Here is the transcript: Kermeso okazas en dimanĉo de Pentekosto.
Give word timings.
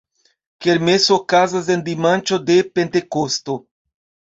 Kermeso 0.65 1.13
okazas 1.21 1.71
en 1.75 1.85
dimanĉo 1.93 2.43
de 2.51 2.59
Pentekosto. 2.77 3.65